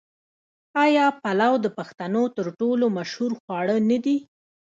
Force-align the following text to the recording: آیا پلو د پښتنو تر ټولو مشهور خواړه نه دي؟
آیا 0.83 1.05
پلو 1.21 1.53
د 1.61 1.67
پښتنو 1.77 2.23
تر 2.37 2.45
ټولو 2.59 2.85
مشهور 2.97 3.31
خواړه 3.41 3.75
نه 3.89 3.97
دي؟ 4.05 4.17